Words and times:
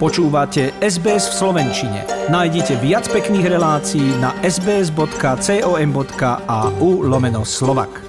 Počúvate 0.00 0.72
SBS 0.80 1.28
v 1.28 1.34
Slovenčine. 1.44 2.08
Nájdite 2.32 2.80
viac 2.80 3.04
pekných 3.12 3.52
relácií 3.52 4.16
na 4.16 4.32
sbs.com.au 4.40 5.04
lomeno 7.04 7.44
slovak. 7.44 8.00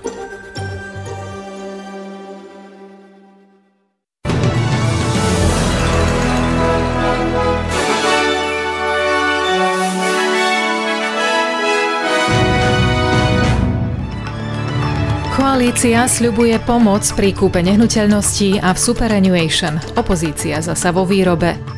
Koalícia 15.35 16.07
sľubuje 16.07 16.55
pomoc 16.63 17.03
pri 17.19 17.35
kúpe 17.35 17.59
nehnuteľností 17.59 18.63
a 18.63 18.71
v 18.71 18.79
superannuation. 18.79 19.75
Opozícia 19.99 20.63
zasa 20.63 20.95
vo 20.95 21.03
výrobe. 21.03 21.70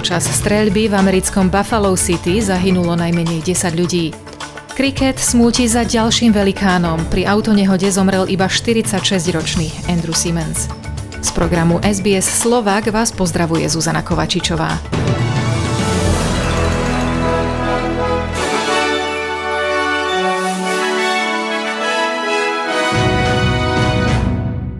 Počas 0.00 0.32
streľby 0.32 0.88
v 0.88 0.96
americkom 0.96 1.52
Buffalo 1.52 1.92
City 1.92 2.40
zahynulo 2.40 2.96
najmenej 2.96 3.44
10 3.44 3.76
ľudí. 3.76 4.16
Kriket 4.72 5.20
smúti 5.20 5.68
za 5.68 5.84
ďalším 5.84 6.32
velikánom. 6.32 7.04
Pri 7.12 7.28
autonehode 7.28 7.84
zomrel 7.92 8.24
iba 8.24 8.48
46-ročný 8.48 9.68
Andrew 9.92 10.16
Siemens. 10.16 10.72
Z 11.20 11.36
programu 11.36 11.84
SBS 11.84 12.24
Slovak 12.24 12.88
vás 12.88 13.12
pozdravuje 13.12 13.68
Zuzana 13.68 14.00
Kovačičová. 14.00 14.80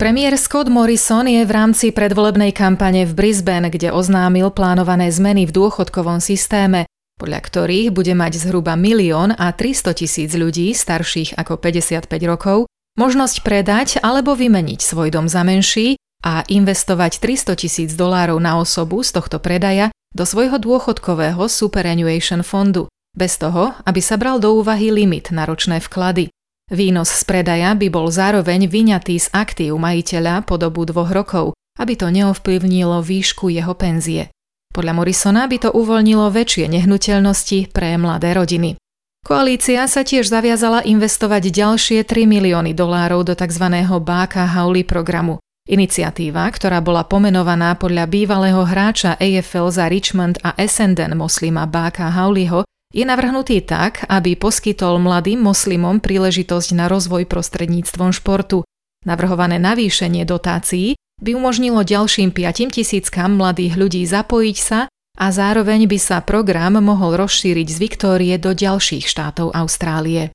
Premiér 0.01 0.41
Scott 0.41 0.73
Morrison 0.73 1.29
je 1.29 1.45
v 1.45 1.53
rámci 1.53 1.93
predvolebnej 1.93 2.57
kampane 2.57 3.05
v 3.05 3.13
Brisbane, 3.13 3.69
kde 3.69 3.93
oznámil 3.93 4.49
plánované 4.49 5.13
zmeny 5.13 5.45
v 5.45 5.53
dôchodkovom 5.53 6.25
systéme, 6.25 6.89
podľa 7.21 7.45
ktorých 7.45 7.93
bude 7.93 8.17
mať 8.17 8.41
zhruba 8.41 8.81
milión 8.81 9.37
a 9.37 9.53
300 9.53 9.93
tisíc 9.93 10.33
ľudí 10.33 10.73
starších 10.73 11.37
ako 11.37 11.61
55 11.61 12.09
rokov 12.25 12.65
možnosť 12.97 13.45
predať 13.45 13.89
alebo 14.01 14.33
vymeniť 14.33 14.81
svoj 14.81 15.13
dom 15.13 15.29
za 15.29 15.45
menší 15.45 16.01
a 16.25 16.49
investovať 16.49 17.21
300 17.21 17.61
tisíc 17.61 17.93
dolárov 17.93 18.41
na 18.41 18.57
osobu 18.57 19.05
z 19.05 19.21
tohto 19.21 19.37
predaja 19.37 19.93
do 20.17 20.25
svojho 20.25 20.57
dôchodkového 20.57 21.45
superannuation 21.45 22.41
fondu, 22.41 22.89
bez 23.13 23.37
toho, 23.37 23.77
aby 23.85 24.01
sa 24.01 24.17
bral 24.17 24.41
do 24.41 24.65
úvahy 24.65 24.89
limit 24.89 25.29
na 25.29 25.45
ročné 25.45 25.77
vklady. 25.77 26.33
Výnos 26.71 27.11
z 27.11 27.23
predaja 27.27 27.75
by 27.75 27.91
bol 27.91 28.07
zároveň 28.15 28.71
vyňatý 28.71 29.19
z 29.19 29.27
aktív 29.35 29.75
majiteľa 29.83 30.47
po 30.47 30.55
dobu 30.55 30.87
dvoch 30.87 31.11
rokov, 31.11 31.59
aby 31.83 31.99
to 31.99 32.07
neovplyvnilo 32.15 33.03
výšku 33.03 33.51
jeho 33.51 33.75
penzie. 33.75 34.31
Podľa 34.71 34.95
Morrisona 34.95 35.51
by 35.51 35.67
to 35.67 35.71
uvoľnilo 35.75 36.31
väčšie 36.31 36.71
nehnuteľnosti 36.71 37.75
pre 37.75 37.99
mladé 37.99 38.39
rodiny. 38.39 38.79
Koalícia 39.27 39.83
sa 39.91 40.07
tiež 40.07 40.31
zaviazala 40.31 40.87
investovať 40.87 41.51
ďalšie 41.51 42.07
3 42.07 42.31
milióny 42.31 42.71
dolárov 42.71 43.27
do 43.27 43.35
tzv. 43.35 43.67
Báka 43.99 44.47
Hauli 44.47 44.87
programu. 44.87 45.43
Iniciatíva, 45.67 46.47
ktorá 46.55 46.79
bola 46.79 47.03
pomenovaná 47.03 47.75
podľa 47.75 48.07
bývalého 48.07 48.63
hráča 48.63 49.19
AFL 49.19 49.75
za 49.75 49.91
Richmond 49.91 50.39
a 50.47 50.55
Essendon 50.55 51.19
moslima 51.19 51.67
Báka 51.67 52.15
Hauliho, 52.15 52.63
je 52.91 53.07
navrhnutý 53.07 53.63
tak, 53.63 54.03
aby 54.11 54.35
poskytol 54.35 54.99
mladým 54.99 55.39
moslimom 55.39 56.03
príležitosť 56.03 56.75
na 56.75 56.91
rozvoj 56.91 57.27
prostredníctvom 57.31 58.11
športu. 58.11 58.67
Navrhované 59.07 59.63
navýšenie 59.63 60.27
dotácií 60.27 60.99
by 61.23 61.39
umožnilo 61.39 61.87
ďalším 61.87 62.35
5 62.35 62.75
tisíckam 62.75 63.39
mladých 63.39 63.79
ľudí 63.79 64.03
zapojiť 64.05 64.59
sa 64.59 64.91
a 64.91 65.27
zároveň 65.31 65.87
by 65.87 65.99
sa 66.01 66.25
program 66.25 66.81
mohol 66.83 67.17
rozšíriť 67.21 67.67
z 67.69 67.79
Viktórie 67.79 68.35
do 68.41 68.57
ďalších 68.57 69.07
štátov 69.07 69.53
Austrálie. 69.55 70.35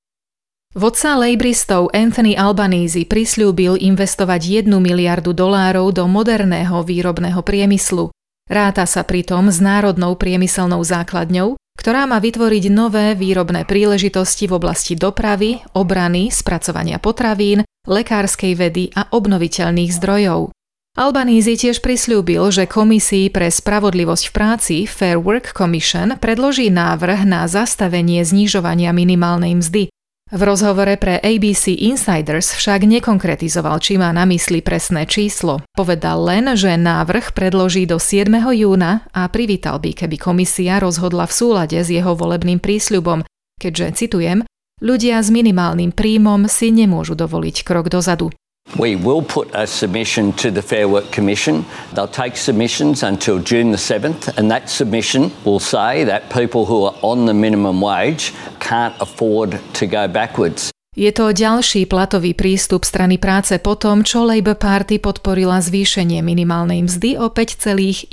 Vodca 0.76 1.16
lejbristov 1.16 1.92
Anthony 1.96 2.36
Albanese 2.36 3.08
prislúbil 3.08 3.80
investovať 3.80 4.68
1 4.68 4.72
miliardu 4.76 5.32
dolárov 5.32 5.96
do 5.96 6.04
moderného 6.04 6.84
výrobného 6.84 7.40
priemyslu. 7.40 8.12
Ráta 8.46 8.84
sa 8.86 9.08
pritom 9.08 9.50
s 9.50 9.64
národnou 9.64 10.20
priemyselnou 10.20 10.84
základňou, 10.84 11.56
ktorá 11.76 12.08
má 12.10 12.18
vytvoriť 12.24 12.72
nové 12.72 13.14
výrobné 13.14 13.68
príležitosti 13.68 14.48
v 14.48 14.58
oblasti 14.58 14.98
dopravy, 14.98 15.62
obrany, 15.76 16.34
spracovania 16.34 16.98
potravín, 16.98 17.68
lekárskej 17.86 18.54
vedy 18.58 18.90
a 18.96 19.12
obnoviteľných 19.14 19.92
zdrojov. 19.94 20.56
Albanízy 20.96 21.60
tiež 21.60 21.84
prislúbil, 21.84 22.40
že 22.56 22.72
Komisii 22.72 23.28
pre 23.28 23.52
spravodlivosť 23.52 24.32
v 24.32 24.34
práci 24.34 24.76
Fair 24.88 25.20
Work 25.20 25.52
Commission 25.52 26.16
predloží 26.16 26.72
návrh 26.72 27.28
na 27.28 27.44
zastavenie 27.52 28.24
znižovania 28.24 28.96
minimálnej 28.96 29.60
mzdy, 29.60 29.92
v 30.34 30.42
rozhovore 30.42 30.98
pre 30.98 31.22
ABC 31.22 31.78
Insiders 31.86 32.58
však 32.58 32.90
nekonkretizoval, 32.90 33.78
či 33.78 34.02
má 34.02 34.10
na 34.10 34.26
mysli 34.26 34.66
presné 34.66 35.06
číslo. 35.06 35.62
Povedal 35.78 36.26
len, 36.26 36.58
že 36.58 36.74
návrh 36.74 37.38
predloží 37.38 37.86
do 37.86 38.02
7. 38.02 38.34
júna 38.58 39.06
a 39.14 39.30
privítal 39.30 39.78
by, 39.78 39.94
keby 39.94 40.18
komisia 40.18 40.82
rozhodla 40.82 41.30
v 41.30 41.36
súlade 41.38 41.78
s 41.78 41.94
jeho 41.94 42.18
volebným 42.18 42.58
prísľubom, 42.58 43.22
keďže, 43.62 44.02
citujem, 44.02 44.42
ľudia 44.82 45.22
s 45.22 45.30
minimálnym 45.30 45.94
príjmom 45.94 46.50
si 46.50 46.74
nemôžu 46.74 47.14
dovoliť 47.14 47.62
krok 47.62 47.94
dozadu. 47.94 48.34
We 48.76 48.98
will 48.98 49.22
put 49.22 49.48
a 49.56 49.66
submission 49.66 50.34
to 50.34 50.52
the 50.52 50.62
Fair 50.62 50.90
Work 50.90 51.12
Commission. 51.12 51.64
They'll 51.96 52.12
take 52.12 52.36
submissions 52.36 53.04
until 53.04 53.40
June 53.40 53.72
the 53.72 53.80
7th, 53.80 54.36
and 54.38 54.52
that 54.52 54.68
submission 54.70 55.32
will 55.46 55.64
say 55.64 56.04
that 56.04 56.28
people 56.28 56.66
who 56.66 56.84
are 56.84 56.96
on 57.00 57.26
the 57.26 57.34
minimum 57.34 57.80
wage 57.80 58.34
can't 58.60 58.94
afford 59.00 59.62
to 59.80 59.88
go 59.88 60.12
backwards. 60.12 60.76
Je 60.96 61.12
to 61.12 61.32
ďalší 61.32 61.92
platový 61.92 62.32
prístup 62.36 62.88
strany 62.88 63.20
práce 63.20 63.60
po 63.60 63.76
tom, 63.76 64.08
čo 64.08 64.24
Labour 64.24 64.56
Party 64.56 65.00
podporila 65.00 65.60
zvýšenie 65.60 66.24
minimálnej 66.24 66.88
mzdy 66.88 67.20
o 67.20 67.28
5,1%, 67.28 68.12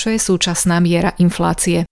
čo 0.00 0.06
je 0.12 0.18
súčasná 0.20 0.80
miera 0.80 1.12
inflácie. 1.20 1.84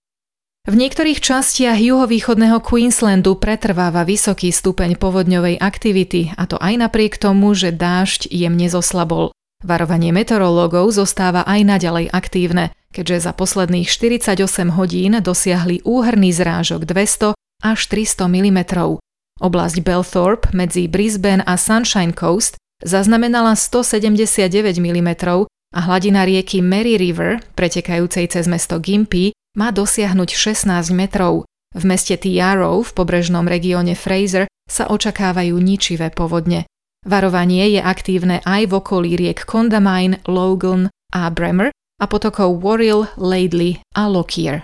V 0.65 0.73
niektorých 0.73 1.21
častiach 1.21 1.77
juhovýchodného 1.77 2.57
Queenslandu 2.57 3.37
pretrváva 3.37 4.01
vysoký 4.01 4.49
stupeň 4.49 4.97
povodňovej 4.97 5.61
aktivity, 5.61 6.33
a 6.33 6.49
to 6.49 6.57
aj 6.57 6.89
napriek 6.89 7.21
tomu, 7.21 7.53
že 7.53 7.69
dážď 7.69 8.33
jemne 8.33 8.65
zoslabol. 8.65 9.29
Varovanie 9.61 10.09
meteorológov 10.09 10.89
zostáva 10.89 11.45
aj 11.45 11.61
naďalej 11.69 12.09
aktívne, 12.09 12.73
keďže 12.89 13.29
za 13.29 13.37
posledných 13.37 13.85
48 13.85 14.41
hodín 14.73 15.13
dosiahli 15.21 15.85
úhrný 15.85 16.33
zrážok 16.33 16.89
200 16.89 17.37
až 17.61 17.79
300 17.85 18.25
mm. 18.25 18.59
Oblasť 19.37 19.77
Belthorpe 19.85 20.49
medzi 20.49 20.89
Brisbane 20.89 21.45
a 21.45 21.61
Sunshine 21.61 22.17
Coast 22.17 22.57
zaznamenala 22.81 23.53
179 23.53 24.81
mm 24.81 25.09
a 25.77 25.79
hladina 25.85 26.25
rieky 26.25 26.65
Mary 26.65 26.97
River, 26.97 27.37
pretekajúcej 27.53 28.33
cez 28.33 28.49
mesto 28.49 28.81
Gympie, 28.81 29.29
má 29.55 29.71
dosiahnuť 29.71 30.29
16 30.35 30.91
metrov. 30.91 31.47
V 31.75 31.83
meste 31.83 32.15
Tiarrow 32.19 32.83
v 32.83 32.91
pobrežnom 32.91 33.47
regióne 33.47 33.95
Fraser 33.95 34.47
sa 34.67 34.91
očakávajú 34.91 35.55
ničivé 35.59 36.11
povodne. 36.11 36.67
Varovanie 37.07 37.71
je 37.71 37.81
aktívne 37.83 38.43
aj 38.43 38.67
v 38.67 38.73
okolí 38.79 39.11
riek 39.15 39.47
Condamine, 39.47 40.19
Logan 40.27 40.91
a 41.15 41.31
Bremer 41.31 41.71
a 42.01 42.05
potokov 42.11 42.59
Warrill, 42.59 43.07
Laidley 43.15 43.79
a 43.95 44.11
Lockyer. 44.11 44.63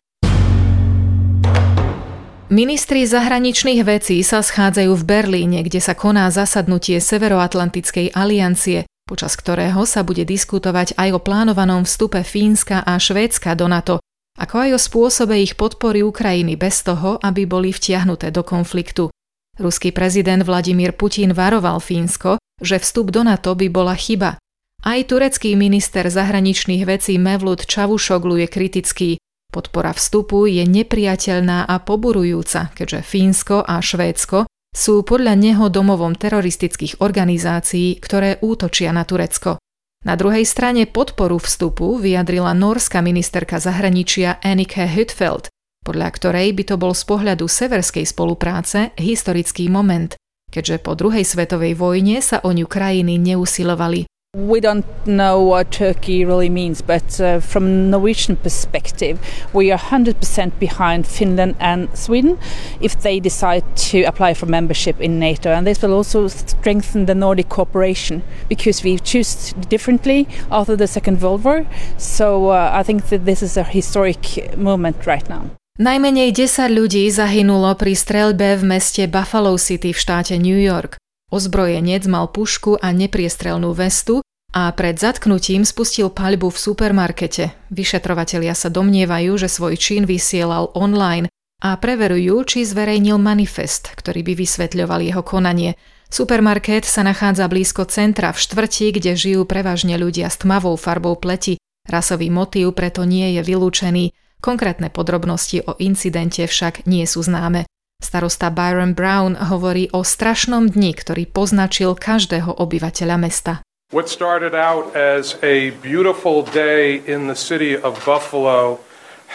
Ministri 2.52 3.08
zahraničných 3.08 3.88
vecí 3.88 4.20
sa 4.28 4.44
schádzajú 4.44 4.92
v 4.92 5.08
Berlíne, 5.08 5.64
kde 5.64 5.80
sa 5.80 5.96
koná 5.96 6.28
zasadnutie 6.28 7.00
Severoatlantickej 7.00 8.12
aliancie, 8.12 8.84
počas 9.08 9.40
ktorého 9.40 9.88
sa 9.88 10.04
bude 10.04 10.28
diskutovať 10.28 11.00
aj 11.00 11.10
o 11.16 11.20
plánovanom 11.24 11.88
vstupe 11.88 12.20
Fínska 12.28 12.84
a 12.84 13.00
Švédska 13.00 13.56
do 13.56 13.72
NATO 13.72 14.01
ako 14.42 14.56
aj 14.58 14.70
o 14.74 14.80
spôsobe 14.82 15.38
ich 15.38 15.54
podpory 15.54 16.02
Ukrajiny 16.02 16.58
bez 16.58 16.82
toho, 16.82 17.22
aby 17.22 17.46
boli 17.46 17.70
vtiahnuté 17.70 18.34
do 18.34 18.42
konfliktu. 18.42 19.14
Ruský 19.62 19.94
prezident 19.94 20.42
Vladimír 20.42 20.98
Putin 20.98 21.38
varoval 21.38 21.78
Fínsko, 21.78 22.42
že 22.58 22.82
vstup 22.82 23.14
do 23.14 23.22
NATO 23.22 23.54
by 23.54 23.70
bola 23.70 23.94
chyba. 23.94 24.42
Aj 24.82 24.98
turecký 25.06 25.54
minister 25.54 26.10
zahraničných 26.10 26.90
vecí 26.90 27.22
Mevlut 27.22 27.70
Čavušoglu 27.70 28.42
je 28.42 28.48
kritický. 28.50 29.10
Podpora 29.54 29.94
vstupu 29.94 30.50
je 30.50 30.66
nepriateľná 30.66 31.70
a 31.70 31.76
poburujúca, 31.78 32.74
keďže 32.74 33.06
Fínsko 33.06 33.62
a 33.62 33.78
Švédsko 33.78 34.50
sú 34.72 35.04
podľa 35.06 35.38
neho 35.38 35.68
domovom 35.70 36.18
teroristických 36.18 37.04
organizácií, 37.04 38.00
ktoré 38.00 38.42
útočia 38.42 38.90
na 38.96 39.06
Turecko. 39.06 39.60
Na 40.02 40.18
druhej 40.18 40.50
strane 40.50 40.90
podporu 40.90 41.38
vstupu 41.38 42.02
vyjadrila 42.02 42.58
norská 42.58 43.06
ministerka 43.06 43.62
zahraničia 43.62 44.42
Annika 44.42 44.90
Hütfeld, 44.90 45.54
podľa 45.86 46.10
ktorej 46.18 46.50
by 46.58 46.64
to 46.74 46.76
bol 46.82 46.94
z 46.98 47.06
pohľadu 47.06 47.46
severskej 47.46 48.10
spolupráce 48.10 48.98
historický 48.98 49.70
moment, 49.70 50.18
keďže 50.50 50.82
po 50.82 50.98
druhej 50.98 51.22
svetovej 51.22 51.78
vojne 51.78 52.18
sa 52.20 52.42
o 52.42 52.50
ňu 52.50 52.66
krajiny 52.66 53.22
neusilovali. 53.22 54.11
We 54.38 54.62
don't 54.62 54.86
know 55.06 55.42
what 55.42 55.72
Turkey 55.72 56.24
really 56.24 56.48
means, 56.48 56.82
but 56.82 57.20
uh, 57.20 57.42
from 57.42 57.90
Norwegian 57.90 58.38
perspective, 58.38 59.20
we 59.52 59.74
are 59.74 59.78
100% 59.78 60.58
behind 60.58 61.06
Finland 61.06 61.56
and 61.60 61.90
Sweden 61.98 62.40
if 62.80 62.98
they 63.02 63.20
decide 63.20 63.66
to 63.92 64.04
apply 64.04 64.34
for 64.34 64.46
membership 64.46 65.02
in 65.02 65.20
NATO. 65.20 65.52
And 65.52 65.68
this 65.68 65.82
will 65.82 65.94
also 65.94 66.30
strengthen 66.30 67.08
the 67.08 67.14
Nordic 67.14 67.50
cooperation 67.50 68.24
because 68.48 68.86
we 68.86 69.00
choose 69.00 69.52
differently 69.68 70.30
after 70.50 70.78
the 70.78 70.88
Second 70.88 71.22
World 71.22 71.44
War. 71.44 71.66
So 71.98 72.52
uh, 72.52 72.72
I 72.72 72.84
think 72.84 73.10
that 73.10 73.26
this 73.26 73.44
is 73.44 73.58
a 73.58 73.64
historic 73.64 74.56
moment 74.56 75.06
right 75.06 75.28
now. 75.28 75.52
Najmenej 75.76 76.32
10 76.32 76.72
ľudí 76.72 77.04
zahynulo 77.12 77.76
pri 77.76 78.00
streľbe 78.00 78.56
v 78.60 78.64
meste 78.64 79.04
Buffalo 79.12 79.60
City 79.60 79.92
v 79.92 80.00
štáte 80.00 80.40
New 80.40 80.56
York. 80.56 81.01
Ozbrojenec 81.32 82.04
mal 82.12 82.28
pušku 82.28 82.76
a 82.84 82.92
nepriestrelnú 82.92 83.72
vestu 83.72 84.20
a 84.52 84.68
pred 84.76 85.00
zatknutím 85.00 85.64
spustil 85.64 86.12
paľbu 86.12 86.52
v 86.52 86.58
supermarkete. 86.60 87.44
Vyšetrovatelia 87.72 88.52
sa 88.52 88.68
domnievajú, 88.68 89.40
že 89.40 89.48
svoj 89.48 89.80
čin 89.80 90.04
vysielal 90.04 90.76
online 90.76 91.32
a 91.64 91.80
preverujú, 91.80 92.44
či 92.44 92.68
zverejnil 92.68 93.16
manifest, 93.16 93.96
ktorý 93.96 94.28
by 94.28 94.34
vysvetľoval 94.44 95.00
jeho 95.08 95.24
konanie. 95.24 95.80
Supermarket 96.12 96.84
sa 96.84 97.08
nachádza 97.08 97.48
blízko 97.48 97.88
centra 97.88 98.36
v 98.36 98.42
štvrti, 98.44 98.92
kde 98.92 99.16
žijú 99.16 99.48
prevažne 99.48 99.96
ľudia 99.96 100.28
s 100.28 100.44
tmavou 100.44 100.76
farbou 100.76 101.16
pleti. 101.16 101.56
Rasový 101.88 102.28
motív 102.28 102.76
preto 102.76 103.08
nie 103.08 103.40
je 103.40 103.42
vylúčený. 103.48 104.12
Konkrétne 104.44 104.92
podrobnosti 104.92 105.64
o 105.64 105.80
incidente 105.80 106.44
však 106.44 106.84
nie 106.84 107.08
sú 107.08 107.24
známe. 107.24 107.71
Starosta 108.02 108.50
Byron 108.50 108.98
Brown 108.98 109.38
hovorí 109.38 109.88
o 109.96 110.04
strašnom 110.04 110.68
dni, 110.68 110.92
ktorý 110.98 111.30
poznačil 111.30 111.96
každého 111.96 112.60
obyvateľa 112.60 113.18
mesta. 113.22 113.54
What 113.96 114.10
started 114.10 114.56
out 114.56 114.96
as 114.96 115.38
a 115.46 115.72
beautiful 115.84 116.44
day 116.44 117.00
in 117.06 117.28
the 117.32 117.36
city 117.36 117.78
of 117.78 118.00
Buffalo 118.04 118.80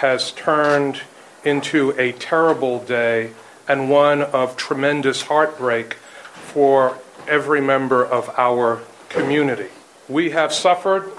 has 0.04 0.32
turned 0.32 1.06
into 1.44 1.94
a 1.96 2.12
terrible 2.16 2.80
day 2.80 3.36
and 3.68 3.90
one 3.90 4.22
of 4.22 4.56
tremendous 4.56 5.28
heartbreak 5.28 5.94
for 6.32 6.98
every 7.28 7.60
member 7.60 8.04
of 8.04 8.30
our 8.36 8.80
community. 9.08 9.68
We 10.08 10.30
have 10.30 10.52
suffered 10.52 11.10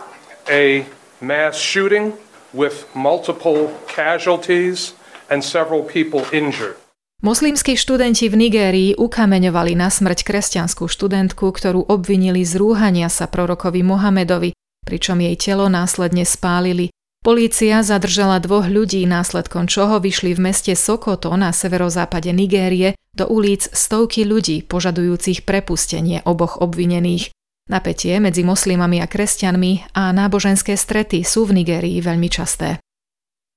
a 0.49 0.85
mass 1.21 1.57
shooting 1.57 2.13
with 2.53 2.87
multiple 2.95 3.75
casualties 3.87 4.93
and 5.29 5.43
several 5.43 5.83
people 5.83 6.25
injured. 6.31 6.77
Moslimskí 7.17 7.73
študenti 7.73 8.29
v 8.29 8.35
Nigérii 8.37 8.91
ukameňovali 8.93 9.73
na 9.73 9.89
smrť 9.89 10.21
kresťanskú 10.21 10.85
študentku, 10.85 11.49
ktorú 11.49 11.89
obvinili 11.89 12.45
z 12.45 12.61
rúhania 12.61 13.09
sa 13.09 13.25
prorokovi 13.25 13.81
Mohamedovi, 13.81 14.53
pričom 14.85 15.17
jej 15.17 15.33
telo 15.33 15.65
následne 15.65 16.29
spálili. 16.29 16.93
Polícia 17.25 17.81
zadržala 17.81 18.37
dvoch 18.37 18.69
ľudí, 18.69 19.01
následkom 19.09 19.65
čoho 19.65 19.97
vyšli 19.97 20.37
v 20.37 20.53
meste 20.53 20.77
Sokoto 20.77 21.33
na 21.33 21.49
severozápade 21.49 22.29
Nigérie 22.29 22.93
do 23.17 23.25
ulic 23.25 23.65
stovky 23.65 24.21
ľudí 24.21 24.61
požadujúcich 24.61 25.41
prepustenie 25.41 26.21
oboch 26.21 26.61
obvinených. 26.61 27.33
Napätie 27.67 28.21
medzi 28.21 28.45
moslimami 28.45 29.01
a 29.01 29.09
kresťanmi 29.09 29.91
a 29.97 30.13
náboženské 30.13 30.77
strety 30.77 31.25
sú 31.25 31.49
v 31.49 31.65
Nigérii 31.65 31.97
veľmi 31.97 32.29
časté. 32.29 32.77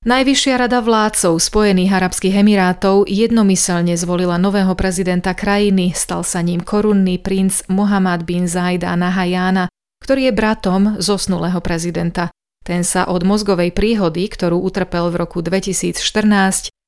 Najvyššia 0.01 0.57
rada 0.57 0.81
vládcov 0.81 1.37
Spojených 1.37 1.93
arabských 1.93 2.41
emirátov 2.41 3.05
jednomyselne 3.05 3.93
zvolila 3.93 4.41
nového 4.41 4.73
prezidenta 4.73 5.37
krajiny, 5.37 5.93
stal 5.93 6.25
sa 6.25 6.41
ním 6.41 6.65
korunný 6.65 7.21
princ 7.21 7.61
Mohammad 7.69 8.25
bin 8.25 8.49
Zaida 8.49 8.97
Nahayana, 8.97 9.69
ktorý 10.01 10.25
je 10.25 10.33
bratom 10.33 10.97
zosnulého 10.97 11.61
prezidenta. 11.61 12.33
Ten 12.65 12.81
sa 12.81 13.05
od 13.05 13.21
mozgovej 13.21 13.77
príhody, 13.77 14.25
ktorú 14.25 14.65
utrpel 14.65 15.13
v 15.13 15.21
roku 15.21 15.45
2014, 15.45 15.93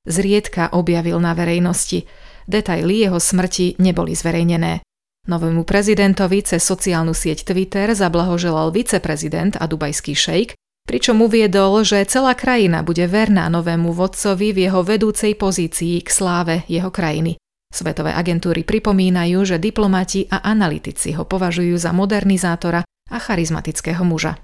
zriedka 0.09 0.73
objavil 0.73 1.21
na 1.21 1.37
verejnosti. 1.37 2.09
Detaily 2.49 3.05
jeho 3.05 3.21
smrti 3.21 3.77
neboli 3.77 4.17
zverejnené. 4.17 4.81
Novému 5.29 5.61
prezidentovi 5.69 6.41
cez 6.41 6.65
sociálnu 6.65 7.13
sieť 7.13 7.45
Twitter 7.45 7.93
zablahoželal 7.93 8.73
viceprezident 8.73 9.53
a 9.61 9.69
dubajský 9.69 10.17
šejk, 10.17 10.57
pričom 10.83 11.23
uviedol, 11.23 11.81
že 11.87 12.03
celá 12.05 12.35
krajina 12.35 12.83
bude 12.83 13.07
verná 13.07 13.47
novému 13.47 13.95
vodcovi 13.95 14.51
v 14.51 14.69
jeho 14.69 14.83
vedúcej 14.83 15.33
pozícii 15.35 16.03
k 16.03 16.09
sláve 16.11 16.55
jeho 16.67 16.91
krajiny. 16.91 17.39
Svetové 17.73 18.13
agentúry 18.13 18.61
pripomínajú, 18.61 19.49
že 19.49 19.57
diplomati 19.57 20.29
a 20.29 20.45
analytici 20.45 21.17
ho 21.17 21.25
považujú 21.25 21.73
za 21.73 21.89
modernizátora 21.89 22.85
a 22.85 23.17
charizmatického 23.17 24.05
muža. 24.05 24.37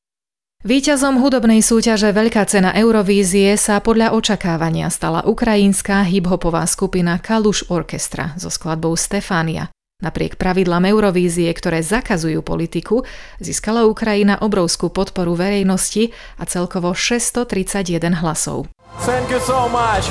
Výťazom 0.59 1.23
hudobnej 1.23 1.63
súťaže 1.63 2.11
Veľká 2.11 2.43
cena 2.43 2.75
Eurovízie 2.75 3.55
sa 3.55 3.79
podľa 3.79 4.11
očakávania 4.11 4.91
stala 4.91 5.23
ukrajinská 5.23 6.03
hip-hopová 6.03 6.67
skupina 6.67 7.15
Kaluš 7.15 7.71
Orchestra 7.71 8.35
so 8.35 8.51
skladbou 8.51 8.91
Stefania. 8.99 9.71
Napriek 9.99 10.39
pravidlám 10.39 10.87
Eurovízie, 10.87 11.51
ktoré 11.51 11.83
zakazujú 11.83 12.39
politiku, 12.39 13.03
získala 13.43 13.83
Ukrajina 13.83 14.39
obrovskú 14.39 14.87
podporu 14.87 15.35
verejnosti 15.35 16.15
a 16.39 16.47
celkovo 16.47 16.95
631 16.95 18.23
hlasov. 18.23 18.71
Thank 19.03 19.27
you 19.27 19.43
so 19.43 19.67
much. 19.67 20.07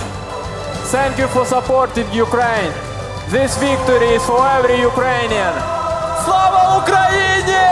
Thank 0.93 1.17
you 1.17 1.25
for 1.33 1.49
supporting 1.49 2.05
Ukraine. 2.13 2.69
This 3.33 3.57
victory 3.57 4.21
is 4.21 4.25
for 4.29 4.45
every 4.45 4.77
Ukrainian. 4.85 5.57
Slava 6.21 6.85
Ukrajine! 6.85 7.65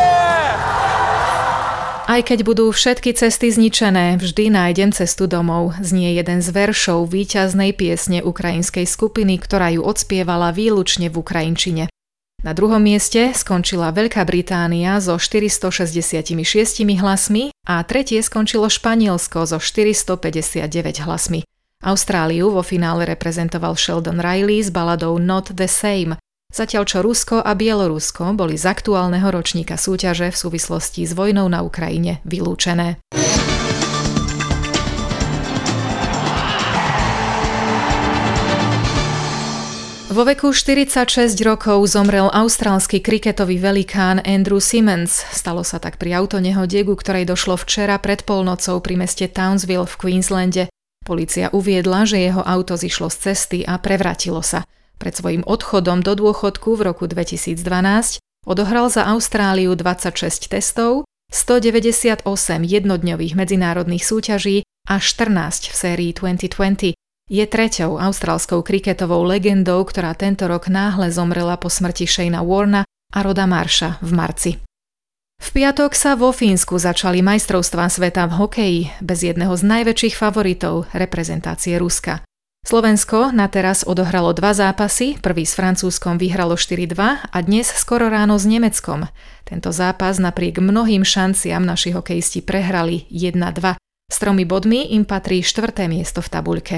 Aj 2.07 2.23
keď 2.25 2.49
budú 2.49 2.73
všetky 2.73 3.13
cesty 3.13 3.53
zničené, 3.53 4.17
vždy 4.17 4.49
nájdem 4.49 4.95
cestu 4.95 5.29
domov, 5.29 5.77
znie 5.85 6.17
jeden 6.17 6.41
z 6.41 6.49
veršov 6.49 7.13
víťaznej 7.13 7.77
piesne 7.77 8.25
ukrajinskej 8.25 8.89
skupiny, 8.89 9.37
ktorá 9.37 9.75
ju 9.75 9.85
odspievala 9.85 10.55
výlučne 10.57 11.13
v 11.13 11.21
ukrajinčine. 11.21 11.85
Na 12.47 12.55
druhom 12.55 12.79
mieste 12.79 13.35
skončila 13.35 13.91
Veľká 13.91 14.23
Británia 14.23 15.03
so 15.03 15.19
466 15.19 16.31
hlasmi 16.79 17.51
a 17.67 17.83
tretie 17.83 18.23
skončilo 18.23 18.71
Španielsko 18.71 19.51
so 19.51 19.59
459 19.59 20.71
hlasmi. 21.03 21.43
Austráliu 21.83 22.55
vo 22.55 22.63
finále 22.63 23.03
reprezentoval 23.03 23.75
Sheldon 23.75 24.23
Riley 24.23 24.63
s 24.63 24.71
baladou 24.71 25.19
Not 25.19 25.59
the 25.59 25.67
Same, 25.67 26.23
zatiaľ 26.55 26.87
čo 26.87 27.03
Rusko 27.03 27.43
a 27.43 27.51
Bielorusko 27.59 28.31
boli 28.39 28.55
z 28.55 28.71
aktuálneho 28.71 29.27
ročníka 29.27 29.75
súťaže 29.75 30.31
v 30.31 30.39
súvislosti 30.39 31.03
s 31.03 31.19
vojnou 31.19 31.51
na 31.51 31.67
Ukrajine 31.67 32.23
vylúčené. 32.23 33.03
Vo 40.17 40.25
veku 40.25 40.49
46 40.49 41.37
rokov 41.45 41.93
zomrel 41.93 42.33
austrálsky 42.33 43.05
kriketový 43.05 43.61
velikán 43.61 44.17
Andrew 44.25 44.65
Simmons. 44.65 45.13
Stalo 45.29 45.61
sa 45.61 45.77
tak 45.77 46.01
pri 46.01 46.17
autonehode, 46.17 46.89
ku 46.89 46.97
ktorej 46.97 47.29
došlo 47.29 47.61
včera 47.61 48.01
pred 48.01 48.25
polnocou 48.25 48.81
pri 48.81 48.97
meste 48.97 49.29
Townsville 49.29 49.85
v 49.85 49.95
Queenslande. 50.01 50.65
Polícia 51.05 51.53
uviedla, 51.53 52.09
že 52.09 52.17
jeho 52.17 52.41
auto 52.41 52.81
zišlo 52.81 53.13
z 53.13 53.17
cesty 53.29 53.59
a 53.69 53.77
prevratilo 53.77 54.41
sa. 54.41 54.65
Pred 54.97 55.21
svojim 55.21 55.45
odchodom 55.45 56.01
do 56.01 56.17
dôchodku 56.17 56.81
v 56.81 56.97
roku 56.97 57.05
2012 57.05 57.61
odohral 58.49 58.89
za 58.89 59.05
Austráliu 59.13 59.77
26 59.77 60.49
testov, 60.49 61.05
198 61.29 62.25
jednodňových 62.65 63.37
medzinárodných 63.37 64.05
súťaží 64.09 64.65
a 64.89 64.97
14 64.97 65.69
v 65.69 65.75
sérii 65.77 66.11
2020. 66.17 66.97
Je 67.27 67.43
treťou 67.43 67.99
austrálskou 67.99 68.63
kriketovou 68.63 69.27
legendou, 69.27 69.83
ktorá 69.83 70.15
tento 70.15 70.47
rok 70.47 70.71
náhle 70.71 71.11
zomrela 71.11 71.59
po 71.59 71.67
smrti 71.67 72.07
Shayna 72.07 72.47
Warna 72.47 72.87
a 72.87 73.19
Roda 73.19 73.51
Marsha 73.51 73.99
v 73.99 74.11
marci. 74.15 74.53
V 75.43 75.49
piatok 75.51 75.99
sa 75.99 76.15
vo 76.15 76.31
Fínsku 76.31 76.79
začali 76.79 77.27
majstrovstvá 77.27 77.91
sveta 77.91 78.31
v 78.31 78.33
hokeji 78.39 78.81
bez 79.03 79.27
jedného 79.27 79.59
z 79.59 79.63
najväčších 79.67 80.15
favoritov 80.15 80.87
reprezentácie 80.95 81.75
Ruska. 81.83 82.23
Slovensko 82.63 83.35
na 83.35 83.51
teraz 83.51 83.83
odohralo 83.83 84.31
dva 84.31 84.55
zápasy, 84.55 85.19
prvý 85.19 85.43
s 85.43 85.59
Francúzskom 85.59 86.23
vyhralo 86.23 86.55
4-2 86.55 86.95
a 87.27 87.39
dnes 87.43 87.67
skoro 87.75 88.07
ráno 88.07 88.39
s 88.39 88.47
Nemeckom. 88.47 89.11
Tento 89.43 89.75
zápas 89.75 90.23
napriek 90.23 90.63
mnohým 90.63 91.03
šanciam 91.03 91.67
naši 91.67 91.91
hokejisti 91.91 92.47
prehrali 92.47 93.11
1-2. 93.11 93.79
S 94.07 94.17
tromi 94.23 94.47
bodmi 94.47 94.95
im 94.95 95.03
patrí 95.03 95.43
štvrté 95.43 95.91
miesto 95.91 96.23
v 96.23 96.31
tabuľke. 96.31 96.77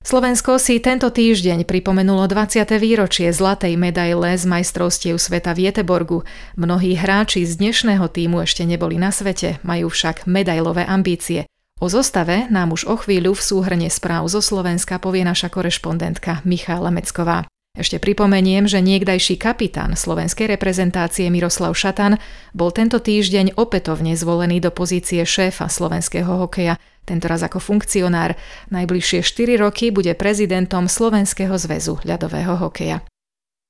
Slovensko 0.00 0.56
si 0.56 0.80
tento 0.80 1.12
týždeň 1.12 1.68
pripomenulo 1.68 2.24
20. 2.24 2.64
výročie 2.80 3.28
zlatej 3.36 3.76
medaile 3.76 4.32
z 4.32 4.48
majstrovstiev 4.48 5.20
sveta 5.20 5.52
v 5.52 5.68
Jeteborgu. 5.68 6.24
Mnohí 6.56 6.96
hráči 6.96 7.44
z 7.44 7.60
dnešného 7.60 8.08
týmu 8.08 8.40
ešte 8.40 8.64
neboli 8.64 8.96
na 8.96 9.12
svete, 9.12 9.60
majú 9.60 9.92
však 9.92 10.24
medailové 10.24 10.88
ambície. 10.88 11.44
O 11.84 11.92
zostave 11.92 12.48
nám 12.48 12.72
už 12.72 12.88
o 12.88 12.96
chvíľu 12.96 13.36
v 13.36 13.44
súhrne 13.44 13.88
správ 13.92 14.24
zo 14.32 14.40
Slovenska 14.40 14.96
povie 14.96 15.20
naša 15.20 15.52
korešpondentka 15.52 16.48
Michála 16.48 16.88
Mecková. 16.88 17.44
Ešte 17.76 18.00
pripomeniem, 18.00 18.66
že 18.66 18.80
niekdajší 18.80 19.36
kapitán 19.36 20.00
slovenskej 20.00 20.48
reprezentácie 20.48 21.28
Miroslav 21.28 21.76
Šatan 21.76 22.16
bol 22.56 22.72
tento 22.72 23.04
týždeň 23.04 23.54
opätovne 23.54 24.16
zvolený 24.16 24.64
do 24.64 24.72
pozície 24.72 25.22
šéfa 25.28 25.68
slovenského 25.68 26.40
hokeja, 26.40 26.80
tentoraz 27.04 27.44
ako 27.44 27.58
funkcionár. 27.62 28.36
Najbližšie 28.72 29.24
4 29.24 29.60
roky 29.60 29.90
bude 29.94 30.12
prezidentom 30.16 30.86
Slovenského 30.86 31.54
zväzu 31.56 31.98
ľadového 32.02 32.56
hokeja. 32.58 33.02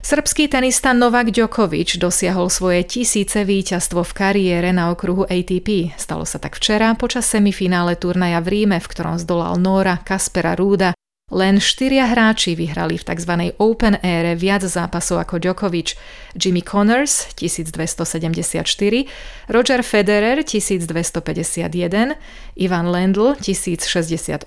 Srbský 0.00 0.48
tenista 0.48 0.96
Novak 0.96 1.28
Djokovic 1.28 2.00
dosiahol 2.00 2.48
svoje 2.48 2.88
tisíce 2.88 3.44
víťazstvo 3.44 4.00
v 4.00 4.12
kariére 4.16 4.72
na 4.72 4.88
okruhu 4.88 5.28
ATP. 5.28 5.92
Stalo 6.00 6.24
sa 6.24 6.40
tak 6.40 6.56
včera 6.56 6.96
počas 6.96 7.28
semifinále 7.28 8.00
turnaja 8.00 8.40
v 8.40 8.48
Ríme, 8.48 8.80
v 8.80 8.88
ktorom 8.88 9.20
zdolal 9.20 9.60
Nóra 9.60 10.00
Kaspera 10.00 10.56
Rúda 10.56 10.96
len 11.30 11.62
štyria 11.62 12.10
hráči 12.10 12.58
vyhrali 12.58 12.98
v 12.98 13.04
tzv. 13.06 13.32
Open 13.58 13.96
ére 14.02 14.34
viac 14.34 14.66
zápasov 14.66 15.22
ako 15.22 15.38
Djokovic. 15.38 15.94
Jimmy 16.34 16.62
Connors 16.62 17.26
1274, 17.34 19.06
Roger 19.50 19.82
Federer 19.82 20.42
1251, 20.42 22.14
Ivan 22.54 22.86
Lendl 22.90 23.34
1068 23.42 24.46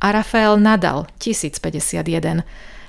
a 0.00 0.08
Rafael 0.10 0.58
Nadal 0.58 1.06
1051. 1.18 2.42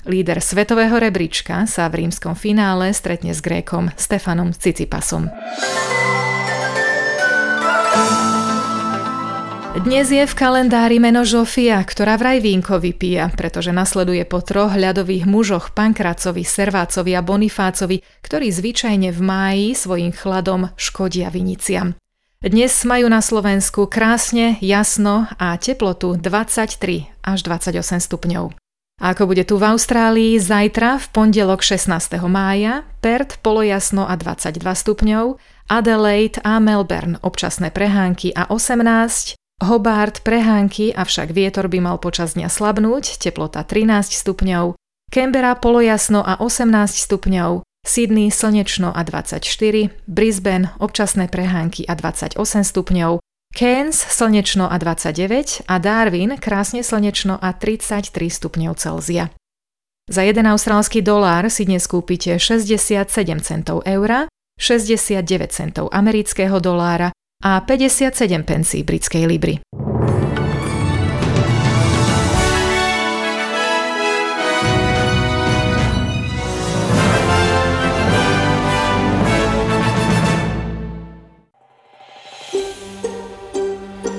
Líder 0.06 0.38
svetového 0.38 1.02
rebríčka 1.02 1.66
sa 1.66 1.90
v 1.90 2.06
rímskom 2.06 2.38
finále 2.38 2.94
stretne 2.94 3.34
s 3.34 3.42
Grékom 3.42 3.90
Stefanom 3.98 4.54
Cicipasom. 4.54 5.34
Dnes 9.76 10.08
je 10.08 10.24
v 10.24 10.32
kalendári 10.40 11.04
meno 11.04 11.28
Žofia, 11.28 11.84
ktorá 11.84 12.16
vraj 12.16 12.40
vínko 12.40 12.80
vypíja, 12.80 13.28
pretože 13.36 13.76
nasleduje 13.76 14.24
po 14.24 14.40
troch 14.40 14.72
ľadových 14.72 15.28
mužoch 15.28 15.76
Pankracovi, 15.76 16.48
Servácovi 16.48 17.12
a 17.12 17.20
Bonifácovi, 17.20 18.00
ktorí 18.24 18.56
zvyčajne 18.56 19.12
v 19.12 19.20
máji 19.20 19.68
svojim 19.76 20.16
chladom 20.16 20.72
škodia 20.80 21.28
viniciam. 21.28 21.92
Dnes 22.40 22.72
majú 22.88 23.12
na 23.12 23.20
Slovensku 23.20 23.92
krásne, 23.92 24.56
jasno 24.64 25.28
a 25.36 25.60
teplotu 25.60 26.16
23 26.16 27.12
až 27.28 27.40
28 27.44 28.00
stupňov. 28.00 28.56
A 29.04 29.12
ako 29.12 29.28
bude 29.28 29.44
tu 29.44 29.60
v 29.60 29.76
Austrálii 29.76 30.40
zajtra 30.40 31.04
v 31.04 31.06
pondelok 31.12 31.60
16. 31.60 31.92
mája, 32.32 32.88
Perth 33.04 33.44
polojasno 33.44 34.08
a 34.08 34.16
22 34.16 34.56
stupňov, 34.64 35.36
Adelaide 35.68 36.40
a 36.48 36.64
Melbourne 36.64 37.20
občasné 37.20 37.76
prehánky 37.76 38.32
a 38.32 38.48
18, 38.48 39.36
Hobart 39.64 40.20
prehánky, 40.28 40.92
avšak 40.92 41.32
vietor 41.32 41.72
by 41.72 41.80
mal 41.80 41.98
počas 41.98 42.36
dňa 42.36 42.52
slabnúť, 42.52 43.24
teplota 43.24 43.64
13 43.64 44.12
stupňov, 44.12 44.76
Canberra 45.08 45.56
polojasno 45.56 46.20
a 46.20 46.36
18 46.44 46.68
stupňov, 46.92 47.64
Sydney 47.88 48.34
slnečno 48.34 48.92
a 48.92 49.02
24, 49.08 49.40
Brisbane 50.12 50.76
občasné 50.82 51.32
prehánky 51.32 51.88
a 51.88 51.96
28 51.96 52.36
stupňov, 52.68 53.24
Cairns 53.56 53.96
slnečno 53.96 54.68
a 54.68 54.76
29 54.76 55.64
a 55.72 55.76
Darwin 55.80 56.36
krásne 56.36 56.84
slnečno 56.84 57.40
a 57.40 57.56
33 57.56 58.12
stupňov 58.12 58.76
Celzia. 58.76 59.32
Za 60.12 60.28
1 60.28 60.36
austrálsky 60.44 61.00
dolár 61.00 61.48
si 61.48 61.64
dnes 61.64 61.88
kúpite 61.88 62.36
67 62.36 63.08
centov 63.40 63.88
eura, 63.88 64.28
69 64.60 65.24
centov 65.56 65.88
amerického 65.96 66.60
dolára 66.60 67.16
a 67.46 67.62
57 67.62 68.42
pencí 68.42 68.82
britskej 68.82 69.24
libry. 69.30 69.62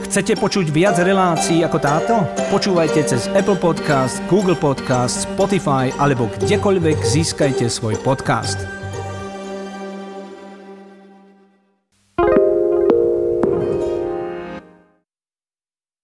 Chcete 0.06 0.32
počuť 0.40 0.72
viac 0.72 0.96
relácií 0.96 1.60
ako 1.60 1.76
táto? 1.76 2.14
Počúvajte 2.48 3.04
cez 3.04 3.28
Apple 3.36 3.60
Podcast, 3.60 4.24
Google 4.32 4.56
Podcast, 4.56 5.28
Spotify 5.28 5.92
alebo 6.00 6.32
kdekoľvek 6.40 6.96
získajte 7.04 7.68
svoj 7.68 8.00
podcast. 8.00 8.85